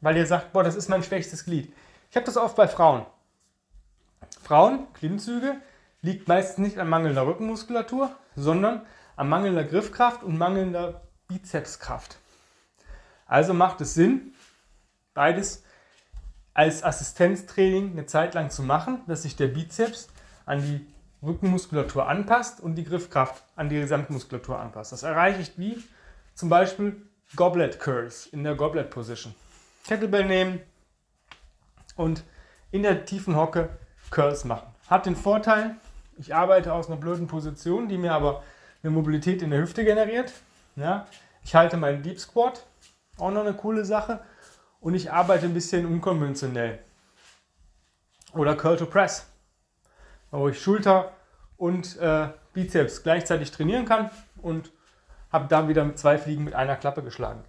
weil 0.00 0.16
ihr 0.16 0.26
sagt, 0.26 0.52
boah, 0.52 0.62
das 0.62 0.76
ist 0.76 0.88
mein 0.88 1.02
schwächstes 1.02 1.44
Glied. 1.44 1.72
Ich 2.10 2.16
habe 2.16 2.26
das 2.26 2.36
oft 2.36 2.56
bei 2.56 2.68
Frauen. 2.68 3.06
Frauen, 4.42 4.86
Klimmzüge, 4.94 5.56
liegt 6.02 6.28
meistens 6.28 6.58
nicht 6.58 6.78
an 6.78 6.88
mangelnder 6.88 7.26
Rückenmuskulatur, 7.26 8.14
sondern 8.36 8.82
an 9.16 9.28
mangelnder 9.28 9.64
Griffkraft 9.64 10.22
und 10.22 10.36
mangelnder 10.36 11.02
Bizepskraft. 11.28 12.18
Also 13.26 13.54
macht 13.54 13.80
es 13.80 13.94
Sinn, 13.94 14.34
beides 15.14 15.64
als 16.52 16.84
Assistenztraining 16.84 17.92
eine 17.92 18.06
Zeit 18.06 18.34
lang 18.34 18.50
zu 18.50 18.62
machen, 18.62 19.00
dass 19.06 19.22
sich 19.22 19.36
der 19.36 19.48
Bizeps 19.48 20.08
an 20.44 20.60
die 20.60 20.86
Rückenmuskulatur 21.24 22.08
anpasst 22.08 22.60
und 22.60 22.74
die 22.74 22.84
Griffkraft 22.84 23.42
an 23.56 23.68
die 23.68 23.80
Gesamtmuskulatur 23.80 24.58
anpasst. 24.58 24.92
Das 24.92 25.02
erreiche 25.02 25.40
ich 25.40 25.58
wie 25.58 25.82
zum 26.34 26.48
Beispiel 26.48 27.00
Goblet 27.36 27.80
Curls 27.80 28.26
in 28.26 28.44
der 28.44 28.54
Goblet 28.54 28.90
Position. 28.90 29.34
Kettlebell 29.86 30.24
nehmen 30.24 30.60
und 31.96 32.24
in 32.70 32.82
der 32.82 33.04
tiefen 33.04 33.36
Hocke 33.36 33.70
Curls 34.10 34.44
machen. 34.44 34.68
Hat 34.88 35.06
den 35.06 35.16
Vorteil, 35.16 35.76
ich 36.16 36.34
arbeite 36.34 36.72
aus 36.72 36.88
einer 36.88 36.96
blöden 36.96 37.26
Position, 37.26 37.88
die 37.88 37.98
mir 37.98 38.12
aber 38.12 38.42
eine 38.82 38.90
Mobilität 38.90 39.42
in 39.42 39.50
der 39.50 39.60
Hüfte 39.60 39.84
generiert. 39.84 40.32
Ja, 40.76 41.06
ich 41.44 41.54
halte 41.54 41.76
meinen 41.76 42.02
Deep 42.02 42.18
Squat, 42.20 42.64
auch 43.18 43.30
noch 43.30 43.42
eine 43.42 43.54
coole 43.54 43.84
Sache. 43.84 44.20
Und 44.80 44.94
ich 44.94 45.10
arbeite 45.10 45.46
ein 45.46 45.54
bisschen 45.54 45.86
unkonventionell. 45.86 46.78
Oder 48.34 48.54
Curl 48.54 48.76
to 48.76 48.86
Press 48.86 49.26
wo 50.30 50.48
ich 50.48 50.60
Schulter 50.60 51.12
und 51.56 51.96
äh, 51.98 52.28
Bizeps 52.52 53.02
gleichzeitig 53.02 53.50
trainieren 53.50 53.84
kann 53.84 54.10
und 54.42 54.70
habe 55.32 55.46
da 55.48 55.68
wieder 55.68 55.84
mit 55.84 55.98
zwei 55.98 56.18
Fliegen 56.18 56.44
mit 56.44 56.54
einer 56.54 56.76
Klappe 56.76 57.02
geschlagen. 57.02 57.42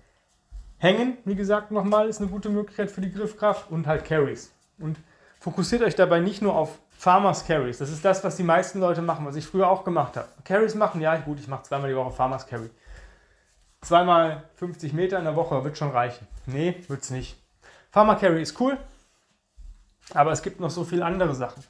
Hängen, 0.78 1.18
wie 1.26 1.36
gesagt, 1.36 1.72
nochmal 1.72 2.10
ist 2.10 2.20
eine 2.20 2.30
gute 2.30 2.50
Möglichkeit 2.50 2.92
für 2.92 3.02
die 3.02 3.12
Griffkraft 3.12 3.72
und 3.72 3.88
halt 3.88 4.06
Carries. 4.06 4.52
Und 4.80 4.98
fokussiert 5.40 5.84
euch 5.84 5.96
dabei 5.96 6.20
nicht 6.20 6.42
nur 6.42 6.56
auf 6.56 6.80
Farmers 6.98 7.46
Carries. 7.46 7.78
Das 7.78 7.90
ist 7.90 8.04
das, 8.04 8.24
was 8.24 8.36
die 8.36 8.44
meisten 8.44 8.80
Leute 8.80 9.02
machen, 9.02 9.26
was 9.26 9.36
ich 9.36 9.46
früher 9.46 9.70
auch 9.70 9.84
gemacht 9.84 10.18
habe. 10.18 10.28
Carries 10.44 10.76
machen, 10.76 11.02
ja 11.02 11.16
gut, 11.18 11.40
ich 11.40 11.48
mache 11.48 11.64
zweimal 11.64 11.90
die 11.90 11.96
Woche 11.96 12.12
Farmers 12.12 12.48
Carry. 12.48 12.70
Zweimal 13.82 14.44
50 14.56 14.94
Meter 14.94 15.20
in 15.20 15.26
der 15.26 15.36
Woche 15.36 15.64
wird 15.64 15.78
schon 15.78 15.92
reichen. 15.92 16.28
Nee, 16.48 16.84
wird 16.88 17.04
es 17.04 17.12
nicht. 17.12 17.38
Farmer 17.92 18.16
Carry 18.16 18.42
ist 18.42 18.60
cool, 18.60 18.78
aber 20.14 20.32
es 20.32 20.42
gibt 20.42 20.60
noch 20.60 20.72
so 20.72 20.84
viele 20.84 21.06
andere 21.06 21.36
Sachen. 21.36 21.64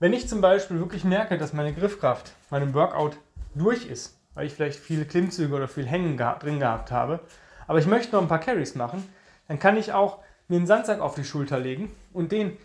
Wenn 0.00 0.12
ich 0.12 0.28
zum 0.28 0.40
Beispiel 0.40 0.80
wirklich 0.80 1.04
merke, 1.04 1.38
dass 1.38 1.52
meine 1.52 1.72
Griffkraft 1.72 2.34
meinem 2.50 2.74
Workout 2.74 3.16
durch 3.54 3.86
ist, 3.86 4.18
weil 4.34 4.46
ich 4.46 4.54
vielleicht 4.54 4.80
viele 4.80 5.04
Klimmzüge 5.04 5.54
oder 5.54 5.68
viel 5.68 5.86
Hängen 5.86 6.16
drin 6.16 6.58
gehabt 6.58 6.90
habe, 6.90 7.20
aber 7.66 7.78
ich 7.78 7.86
möchte 7.86 8.14
noch 8.14 8.22
ein 8.22 8.28
paar 8.28 8.40
Carries 8.40 8.74
machen, 8.74 9.08
dann 9.46 9.58
kann 9.58 9.76
ich 9.76 9.92
auch 9.92 10.18
mir 10.48 10.56
einen 10.56 10.66
Sandsack 10.66 11.00
auf 11.00 11.14
die 11.14 11.24
Schulter 11.24 11.58
legen 11.58 11.94
und 12.12 12.32
den 12.32 12.56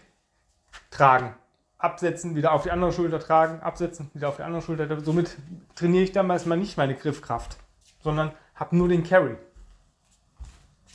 tragen. 0.90 1.36
Absetzen, 1.78 2.36
wieder 2.36 2.52
auf 2.52 2.64
die 2.64 2.72
andere 2.72 2.92
Schulter 2.92 3.20
tragen, 3.20 3.62
absetzen, 3.62 4.10
wieder 4.14 4.28
auf 4.28 4.36
die 4.36 4.44
andere 4.44 4.62
Schulter. 4.62 5.00
Somit 5.00 5.38
trainiere 5.76 6.04
ich 6.04 6.12
dann 6.12 6.28
meistens 6.28 6.54
nicht 6.56 6.78
meine 6.78 6.96
Griffkraft, 6.96 7.58
sondern 8.02 8.34
habe 8.56 8.76
nur 8.76 8.90
den 8.90 9.04
Carry. 9.04 9.38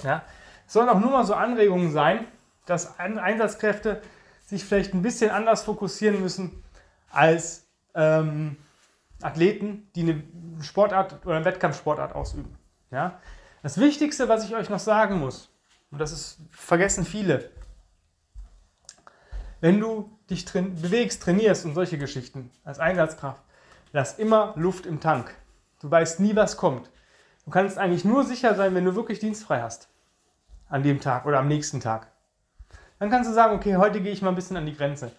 Ja? 0.02 0.24
Es 0.66 0.74
sollen 0.74 0.90
auch 0.90 1.00
nur 1.00 1.10
mal 1.10 1.24
so 1.24 1.34
Anregungen 1.34 1.90
sein, 1.90 2.26
dass 2.66 2.98
Einsatzkräfte 2.98 4.02
sich 4.46 4.64
vielleicht 4.64 4.94
ein 4.94 5.02
bisschen 5.02 5.30
anders 5.30 5.62
fokussieren 5.62 6.20
müssen 6.20 6.62
als 7.10 7.66
ähm, 7.94 8.56
Athleten, 9.22 9.88
die 9.94 10.02
eine 10.02 10.22
Sportart 10.62 11.24
oder 11.24 11.36
eine 11.36 11.44
Wettkampfsportart 11.44 12.14
ausüben. 12.14 12.56
Ja? 12.90 13.20
Das 13.62 13.78
Wichtigste, 13.78 14.28
was 14.28 14.44
ich 14.44 14.54
euch 14.54 14.68
noch 14.68 14.78
sagen 14.78 15.18
muss, 15.18 15.50
und 15.90 15.98
das 15.98 16.12
ist, 16.12 16.38
vergessen 16.50 17.04
viele, 17.04 17.50
wenn 19.60 19.80
du 19.80 20.10
dich 20.28 20.44
train 20.44 20.74
bewegst, 20.74 21.22
trainierst 21.22 21.64
und 21.64 21.74
solche 21.74 21.96
Geschichten 21.96 22.50
als 22.64 22.78
Einsatzkraft, 22.78 23.42
lass 23.92 24.18
immer 24.18 24.52
Luft 24.56 24.86
im 24.86 25.00
Tank. 25.00 25.34
Du 25.80 25.90
weißt 25.90 26.20
nie, 26.20 26.36
was 26.36 26.56
kommt. 26.56 26.90
Du 27.44 27.50
kannst 27.50 27.78
eigentlich 27.78 28.04
nur 28.04 28.24
sicher 28.24 28.54
sein, 28.54 28.74
wenn 28.74 28.84
du 28.84 28.94
wirklich 28.94 29.20
dienstfrei 29.20 29.62
hast. 29.62 29.88
An 30.68 30.82
dem 30.82 31.00
Tag 31.00 31.24
oder 31.26 31.38
am 31.38 31.48
nächsten 31.48 31.80
Tag. 31.80 32.10
Dann 33.04 33.10
kannst 33.10 33.28
du 33.28 33.34
sagen, 33.34 33.54
okay, 33.54 33.76
heute 33.76 34.00
gehe 34.00 34.12
ich 34.12 34.22
mal 34.22 34.30
ein 34.30 34.34
bisschen 34.34 34.56
an 34.56 34.64
die 34.64 34.74
Grenze. 34.74 35.12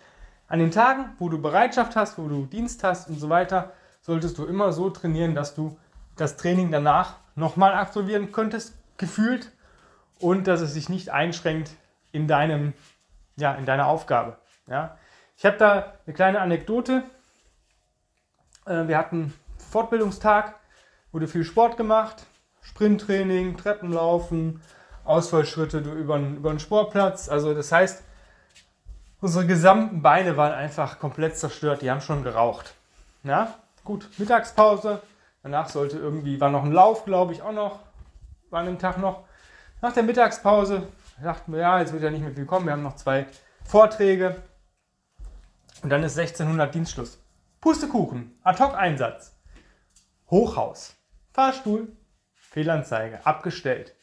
An 0.48 0.58
den 0.58 0.72
Tagen, 0.72 1.12
wo 1.20 1.30
du 1.30 1.40
Bereitschaft 1.40 1.96
hast, 1.96 2.18
wo 2.18 2.28
du 2.28 2.48
Dienst 2.48 2.84
hast 2.84 3.10
und 3.10 3.20
so 3.20 3.30
weiter, 3.30 3.74
solltest 4.02 4.40
du 4.40 4.46
immer 4.46 4.74
so 4.74 4.90
trainieren, 4.90 5.36
dass 5.36 5.54
du 5.54 5.78
das 6.16 6.36
Training 6.36 6.72
danach 6.72 7.18
nochmal 7.36 7.76
absolvieren 7.76 8.32
könntest, 8.32 8.74
gefühlt, 8.98 9.52
und 10.20 10.48
dass 10.48 10.62
es 10.62 10.74
sich 10.74 10.90
nicht 10.90 11.12
einschränkt 11.12 11.74
in, 12.12 12.28
deinem, 12.28 12.74
ja, 13.36 13.54
in 13.54 13.68
deiner 13.68 13.86
Aufgabe. 13.86 14.38
Ja. 14.66 14.98
Ich 15.38 15.46
habe 15.46 15.58
da 15.58 15.94
eine 16.08 16.16
kleine 16.16 16.42
Anekdote. 16.42 17.04
Äh, 18.66 18.88
wir 18.88 18.98
hatten 18.98 19.32
Fortbildungstag, 19.70 20.56
wurde 21.12 21.28
viel 21.28 21.44
Sport 21.44 21.78
gemacht, 21.78 22.26
Sprinttraining, 22.64 23.58
Treppenlaufen, 23.58 24.60
Ausfallschritte 25.06 25.80
über, 25.80 26.18
über 26.18 26.50
einen 26.50 26.60
Sportplatz. 26.60 27.30
Also 27.30 27.54
das 27.54 27.72
heißt, 27.72 28.04
Unsere 29.26 29.48
gesamten 29.48 30.04
Beine 30.04 30.38
waren 30.38 30.52
einfach 30.52 31.00
komplett 31.00 31.36
zerstört. 31.36 31.82
Die 31.82 31.90
haben 31.90 32.00
schon 32.00 32.24
geraucht. 32.24 32.76
Ja, 33.24 33.56
gut, 33.84 34.08
Mittagspause. 34.20 35.02
Danach 35.42 35.68
sollte 35.68 35.98
irgendwie, 35.98 36.40
war 36.40 36.52
noch 36.52 36.64
ein 36.64 36.72
Lauf, 36.72 37.06
glaube 37.06 37.34
ich, 37.34 37.42
auch 37.42 37.52
noch. 37.52 37.80
War 38.52 38.60
an 38.60 38.68
dem 38.68 38.78
Tag 38.78 39.00
noch. 39.00 39.24
Nach 39.82 39.94
der 39.94 40.04
Mittagspause 40.04 40.90
dachten 41.24 41.54
wir, 41.54 41.62
ja, 41.62 41.80
jetzt 41.80 41.92
wird 41.92 42.04
ja 42.04 42.12
nicht 42.12 42.22
mehr 42.22 42.34
viel 42.34 42.46
kommen. 42.46 42.68
Wir 42.68 42.74
haben 42.74 42.84
noch 42.84 42.98
zwei 42.98 43.26
Vorträge. 43.64 44.44
Und 45.82 45.90
dann 45.90 46.04
ist 46.04 46.20
1600 46.20 46.76
Dienstschluss. 46.76 47.18
Pustekuchen, 47.62 48.38
Ad-Hoc-Einsatz. 48.44 49.36
Hochhaus, 50.30 50.96
Fahrstuhl, 51.34 51.88
Fehlanzeige, 52.36 53.26
abgestellt. 53.26 53.95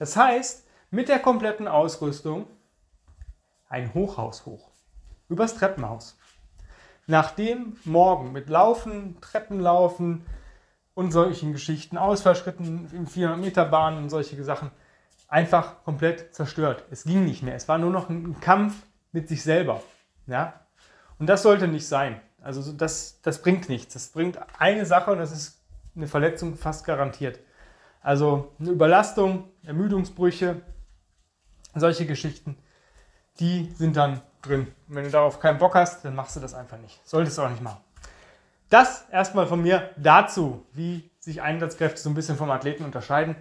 Das 0.00 0.16
heißt, 0.16 0.66
mit 0.90 1.10
der 1.10 1.18
kompletten 1.18 1.68
Ausrüstung 1.68 2.46
ein 3.68 3.92
Hochhaus 3.92 4.46
hoch. 4.46 4.70
Übers 5.28 5.54
Treppenhaus. 5.56 6.18
Nachdem 7.06 7.76
morgen 7.84 8.32
mit 8.32 8.48
Laufen, 8.48 9.20
Treppenlaufen 9.20 10.24
und 10.94 11.12
solchen 11.12 11.52
Geschichten, 11.52 11.98
Ausfallschritten 11.98 12.90
in 12.94 13.06
400 13.06 13.38
Meter 13.38 13.66
Bahnen 13.66 13.98
und 14.04 14.08
solche 14.08 14.42
Sachen 14.42 14.70
einfach 15.28 15.84
komplett 15.84 16.34
zerstört. 16.34 16.82
Es 16.90 17.04
ging 17.04 17.26
nicht 17.26 17.42
mehr. 17.42 17.54
Es 17.54 17.68
war 17.68 17.76
nur 17.76 17.90
noch 17.90 18.08
ein 18.08 18.40
Kampf 18.40 18.82
mit 19.12 19.28
sich 19.28 19.42
selber. 19.42 19.82
Ja? 20.26 20.60
Und 21.18 21.26
das 21.26 21.42
sollte 21.42 21.68
nicht 21.68 21.86
sein. 21.86 22.22
Also 22.40 22.72
das, 22.72 23.20
das 23.20 23.42
bringt 23.42 23.68
nichts. 23.68 23.92
Das 23.92 24.08
bringt 24.08 24.38
eine 24.58 24.86
Sache 24.86 25.12
und 25.12 25.18
das 25.18 25.30
ist 25.30 25.60
eine 25.94 26.06
Verletzung 26.06 26.56
fast 26.56 26.86
garantiert. 26.86 27.38
Also 28.00 28.52
eine 28.58 28.70
Überlastung, 28.70 29.50
Ermüdungsbrüche, 29.64 30.62
solche 31.74 32.06
Geschichten, 32.06 32.56
die 33.38 33.70
sind 33.74 33.96
dann 33.96 34.20
drin. 34.42 34.68
Und 34.88 34.94
wenn 34.94 35.04
du 35.04 35.10
darauf 35.10 35.40
keinen 35.40 35.58
Bock 35.58 35.74
hast, 35.74 36.04
dann 36.04 36.14
machst 36.14 36.36
du 36.36 36.40
das 36.40 36.54
einfach 36.54 36.78
nicht. 36.78 37.00
Solltest 37.06 37.38
du 37.38 37.42
auch 37.42 37.50
nicht 37.50 37.62
machen. 37.62 37.80
Das 38.70 39.04
erstmal 39.10 39.46
von 39.46 39.62
mir 39.62 39.90
dazu, 39.96 40.64
wie 40.72 41.10
sich 41.18 41.42
Einsatzkräfte 41.42 42.00
so 42.00 42.08
ein 42.08 42.14
bisschen 42.14 42.36
vom 42.36 42.50
Athleten 42.50 42.84
unterscheiden 42.84 43.36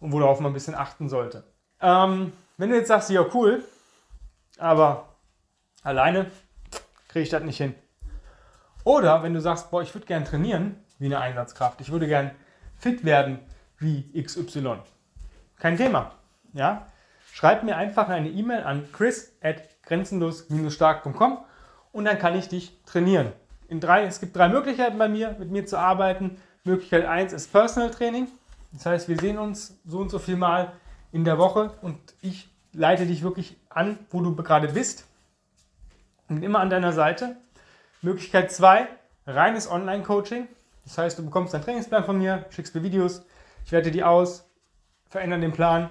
und 0.00 0.12
worauf 0.12 0.40
man 0.40 0.50
ein 0.50 0.54
bisschen 0.54 0.74
achten 0.74 1.08
sollte. 1.08 1.44
Ähm, 1.80 2.32
wenn 2.56 2.70
du 2.70 2.76
jetzt 2.76 2.88
sagst, 2.88 3.10
ja 3.10 3.24
cool, 3.34 3.62
aber 4.58 5.16
alleine 5.82 6.30
kriege 7.08 7.22
ich 7.22 7.28
das 7.28 7.42
nicht 7.42 7.58
hin. 7.58 7.74
Oder 8.84 9.22
wenn 9.22 9.34
du 9.34 9.40
sagst, 9.40 9.70
boah, 9.70 9.82
ich 9.82 9.94
würde 9.94 10.06
gerne 10.06 10.24
trainieren 10.24 10.82
wie 10.98 11.06
eine 11.06 11.20
Einsatzkraft, 11.20 11.80
ich 11.80 11.92
würde 11.92 12.06
gerne 12.06 12.34
fit 12.78 13.04
werden 13.04 13.38
wie 13.80 14.22
XY. 14.22 14.78
Kein 15.58 15.76
Thema. 15.76 16.12
Ja? 16.52 16.86
Schreib 17.32 17.64
mir 17.64 17.76
einfach 17.76 18.08
eine 18.08 18.28
E-Mail 18.28 18.62
an 18.62 18.88
chris 18.92 19.36
at 19.42 19.82
grenzenlos-stark.com 19.82 21.38
und 21.92 22.04
dann 22.04 22.18
kann 22.18 22.36
ich 22.36 22.48
dich 22.48 22.80
trainieren. 22.84 23.32
In 23.68 23.80
drei, 23.80 24.04
es 24.04 24.20
gibt 24.20 24.36
drei 24.36 24.48
Möglichkeiten 24.48 24.98
bei 24.98 25.08
mir, 25.08 25.36
mit 25.38 25.50
mir 25.50 25.66
zu 25.66 25.78
arbeiten. 25.78 26.38
Möglichkeit 26.64 27.06
1 27.06 27.32
ist 27.32 27.52
Personal 27.52 27.90
Training. 27.90 28.28
Das 28.72 28.86
heißt, 28.86 29.08
wir 29.08 29.18
sehen 29.18 29.38
uns 29.38 29.80
so 29.84 29.98
und 29.98 30.10
so 30.10 30.18
viel 30.18 30.36
Mal 30.36 30.72
in 31.12 31.24
der 31.24 31.38
Woche 31.38 31.72
und 31.82 31.98
ich 32.20 32.48
leite 32.72 33.06
dich 33.06 33.22
wirklich 33.22 33.56
an, 33.68 33.98
wo 34.10 34.20
du 34.20 34.34
gerade 34.36 34.68
bist. 34.68 35.06
Und 36.28 36.42
immer 36.42 36.60
an 36.60 36.70
deiner 36.70 36.92
Seite. 36.92 37.36
Möglichkeit 38.02 38.52
2, 38.52 38.86
reines 39.26 39.70
Online-Coaching. 39.70 40.48
Das 40.84 40.98
heißt, 40.98 41.18
du 41.18 41.24
bekommst 41.24 41.54
einen 41.54 41.64
Trainingsplan 41.64 42.04
von 42.04 42.18
mir, 42.18 42.46
schickst 42.50 42.74
mir 42.74 42.82
Videos, 42.82 43.22
ich 43.64 43.72
werte 43.72 43.90
die 43.90 44.04
aus, 44.04 44.50
verändere 45.08 45.40
den 45.40 45.52
Plan, 45.52 45.90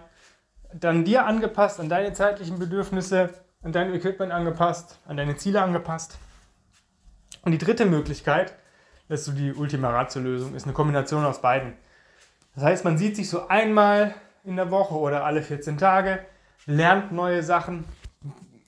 dann 0.74 1.04
dir 1.04 1.26
angepasst, 1.26 1.80
an 1.80 1.90
deine 1.90 2.14
zeitlichen 2.14 2.60
Bedürfnisse, 2.60 3.34
an 3.64 3.72
dein 3.72 3.94
Equipment 3.94 4.32
angepasst, 4.32 5.00
an 5.06 5.18
deine 5.18 5.36
Ziele 5.36 5.62
angepasst. 5.62 6.18
Und 7.44 7.52
die 7.52 7.58
dritte 7.58 7.86
Möglichkeit, 7.86 8.54
das 9.08 9.22
ist 9.22 9.26
so 9.26 9.32
die 9.32 9.54
Ultima 9.54 9.90
Ratio-Lösung, 9.90 10.56
ist 10.56 10.66
eine 10.66 10.74
Kombination 10.74 11.26
aus 11.26 11.42
beiden. 11.42 11.74
Das 12.56 12.64
heißt, 12.64 12.86
man 12.86 12.98
sieht 12.98 13.16
sich 13.16 13.30
so 13.30 13.48
einmal 13.48 14.14
in 14.44 14.56
der 14.56 14.72
Woche 14.72 14.96
oder 14.96 15.26
alle 15.26 15.42
14 15.42 15.78
Tage, 15.78 16.26
lernt 16.66 17.12
neue 17.12 17.44
Sachen, 17.44 17.86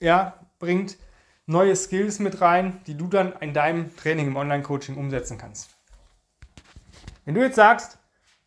ja, 0.00 0.34
bringt 0.58 0.96
neue 1.46 1.76
Skills 1.76 2.18
mit 2.18 2.40
rein, 2.40 2.80
die 2.86 2.96
du 2.96 3.06
dann 3.08 3.32
in 3.40 3.52
deinem 3.54 3.94
Training 3.96 4.28
im 4.28 4.36
Online-Coaching 4.36 4.96
umsetzen 4.96 5.38
kannst. 5.38 5.70
Wenn 7.24 7.34
du 7.34 7.40
jetzt 7.40 7.56
sagst, 7.56 7.98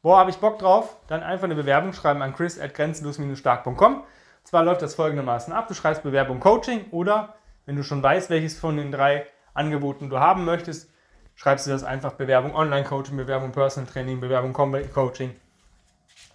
boah, 0.05 0.19
habe 0.19 0.29
ich 0.29 0.37
Bock 0.37 0.59
drauf, 0.59 0.97
dann 1.07 1.23
einfach 1.23 1.45
eine 1.45 1.55
Bewerbung 1.55 1.91
schreiben 1.91 2.21
an 2.21 2.35
chris 2.35 2.59
at 2.59 2.75
grenzenlos-stark.com. 2.75 4.03
Zwar 4.43 4.63
läuft 4.63 4.83
das 4.83 4.93
folgendermaßen 4.93 5.51
ab, 5.51 5.67
du 5.67 5.73
schreibst 5.73 6.03
Bewerbung 6.03 6.39
Coaching 6.39 6.91
oder 6.91 7.33
wenn 7.65 7.75
du 7.75 7.81
schon 7.81 8.03
weißt, 8.03 8.29
welches 8.29 8.59
von 8.59 8.77
den 8.77 8.91
drei 8.91 9.25
Angeboten 9.55 10.11
du 10.11 10.19
haben 10.19 10.45
möchtest, 10.45 10.91
schreibst 11.33 11.65
du 11.65 11.71
das 11.71 11.83
einfach 11.83 12.13
Bewerbung 12.13 12.53
Online-Coaching, 12.53 13.17
Bewerbung 13.17 13.51
Personal 13.51 13.91
Training, 13.91 14.19
Bewerbung 14.19 14.53
Combat 14.53 14.93
Coaching 14.93 15.35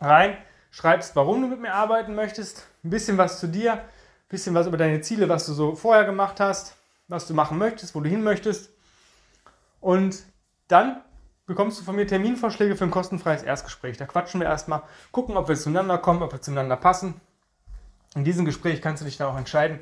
rein, 0.01 0.37
schreibst, 0.73 1.15
warum 1.15 1.41
du 1.41 1.47
mit 1.47 1.61
mir 1.61 1.73
arbeiten 1.73 2.17
möchtest, 2.17 2.67
ein 2.83 2.91
bisschen 2.91 3.19
was 3.19 3.39
zu 3.39 3.47
dir, 3.47 3.85
bisschen 4.29 4.53
was 4.53 4.67
über 4.67 4.79
deine 4.79 5.01
Ziele, 5.01 5.29
was 5.29 5.47
du 5.47 5.53
so 5.53 5.77
vorher 5.77 6.05
gemacht 6.07 6.41
hast, 6.41 6.75
was 7.07 7.29
du 7.29 7.35
machen 7.35 7.57
möchtest, 7.57 7.95
wo 7.95 8.01
du 8.01 8.09
hin 8.09 8.25
möchtest. 8.25 8.73
Und 9.81 10.25
dann 10.67 11.03
bekommst 11.51 11.81
du 11.81 11.85
von 11.85 11.97
mir 11.97 12.07
Terminvorschläge 12.07 12.77
für 12.77 12.85
ein 12.85 12.93
kostenfreies 12.93 13.43
Erstgespräch. 13.43 13.97
Da 13.97 14.07
quatschen 14.07 14.41
wir 14.41 14.47
erstmal, 14.47 14.83
gucken, 15.11 15.37
ob 15.37 15.49
wir 15.49 15.57
zueinander 15.57 15.99
kommen, 15.99 16.23
ob 16.23 16.31
wir 16.33 16.41
zueinander 16.41 16.77
passen. 16.77 17.21
In 18.15 18.23
diesem 18.23 18.45
Gespräch 18.45 18.81
kannst 18.81 19.01
du 19.01 19.05
dich 19.05 19.17
dann 19.17 19.27
auch 19.27 19.37
entscheiden, 19.37 19.81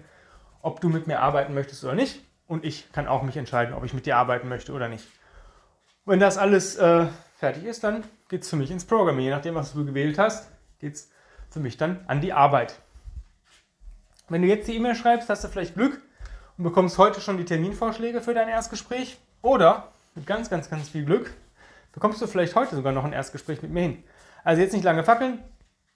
ob 0.63 0.81
du 0.81 0.89
mit 0.89 1.07
mir 1.07 1.21
arbeiten 1.21 1.53
möchtest 1.53 1.85
oder 1.85 1.95
nicht. 1.95 2.23
Und 2.47 2.65
ich 2.65 2.91
kann 2.93 3.07
auch 3.07 3.23
mich 3.23 3.37
entscheiden, 3.37 3.75
ob 3.75 3.85
ich 3.85 3.93
mit 3.93 4.07
dir 4.07 4.17
arbeiten 4.17 4.49
möchte 4.49 4.73
oder 4.73 4.89
nicht. 4.89 5.07
Wenn 6.07 6.19
das 6.19 6.39
alles 6.39 6.77
äh, 6.77 7.09
fertig 7.37 7.65
ist, 7.65 7.85
dann 7.85 8.03
geht 8.31 8.45
es 8.45 8.49
für 8.49 8.57
mich 8.57 8.71
ins 8.71 8.87
Programming. 8.87 9.27
Je 9.27 9.31
nachdem, 9.31 9.55
was 9.55 9.75
du 9.75 9.85
gewählt 9.85 10.19
hast, 10.19 10.51
geht 10.79 10.95
es 10.95 11.11
für 11.51 11.61
mich 11.61 11.77
dann 11.77 12.03
an 12.07 12.23
die 12.23 12.33
Arbeit. 12.33 12.81
Wenn 14.31 14.41
du 14.41 14.49
jetzt 14.49 14.69
die 14.69 14.77
E-Mail 14.77 14.95
schreibst, 14.95 15.29
hast 15.29 15.45
du 15.45 15.49
vielleicht 15.49 15.75
Glück 15.75 16.01
und 16.57 16.65
bekommst 16.65 16.97
heute 16.97 17.21
schon 17.21 17.37
die 17.37 17.45
Terminvorschläge 17.45 18.23
für 18.23 18.33
dein 18.33 18.49
Erstgespräch. 18.49 19.19
Oder 19.43 19.93
mit 20.15 20.27
ganz, 20.27 20.49
ganz, 20.49 20.71
ganz 20.71 20.89
viel 20.89 21.05
Glück 21.05 21.31
bekommst 21.99 22.23
du 22.23 22.29
vielleicht 22.29 22.55
heute 22.55 22.77
sogar 22.77 22.93
noch 22.93 23.05
ein 23.05 23.13
Erstgespräch 23.13 23.61
mit 23.61 23.73
mir 23.73 23.81
hin. 23.81 24.05
Also 24.45 24.63
jetzt 24.63 24.73
nicht 24.73 24.85
lange 24.85 25.03
fackeln. 25.03 25.43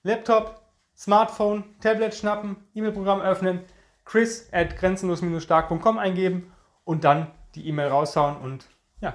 Laptop, 0.03 0.61
Smartphone, 0.97 1.62
Tablet 1.81 2.12
schnappen, 2.12 2.57
E-Mail-Programm 2.75 3.21
öffnen, 3.21 3.61
chris 4.05 4.49
at 4.51 4.77
grenzenlos-stark.com 4.77 5.99
eingeben 5.99 6.53
und 6.83 7.05
dann 7.05 7.29
die 7.55 7.69
E-Mail 7.69 7.87
raushauen 7.87 8.37
und 8.38 8.67
ja, 9.01 9.15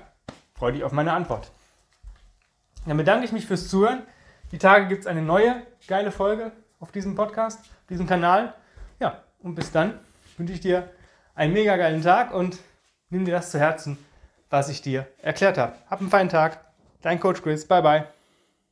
freue 0.54 0.71
dich 0.71 0.86
auf 0.86 0.93
meine 0.93 1.12
Antwort. 1.12 1.52
Dann 2.86 2.95
bedanke 2.95 3.26
ich 3.26 3.34
mich 3.34 3.45
fürs 3.45 3.67
Zuhören. 3.67 4.04
Die 4.54 4.58
Tage 4.58 4.88
gibt 4.88 5.02
es 5.02 5.08
eine 5.08 5.21
neue 5.21 5.62
geile 5.89 6.13
Folge 6.13 6.54
auf 6.80 6.93
diesem 6.93 7.15
Podcast, 7.15 7.60
auf 7.60 7.88
diesem 7.89 8.08
Kanal. 8.08 8.54
Ja, 9.02 9.23
und 9.39 9.56
bis 9.56 9.73
dann 9.73 10.00
wünsche 10.38 10.54
ich 10.54 10.62
dir 10.62 10.89
einen 11.36 11.52
mega 11.52 11.76
geilen 11.76 12.02
Tag 12.02 12.34
und 12.34 12.60
nimm 13.10 13.26
dir 13.26 13.34
das 13.34 13.52
zu 13.52 13.60
Herzen, 13.60 13.97
was 14.50 14.69
ich 14.69 14.82
dir 14.82 15.06
erklärt 15.21 15.58
habe. 15.58 15.76
Hab 15.89 16.00
einen 16.00 16.10
feinen 16.10 16.30
Tag. 16.30 16.66
Dein 17.01 17.19
Coach 17.19 17.41
Chris. 17.41 17.65
Bye, 17.65 17.81
bye. 17.81 18.07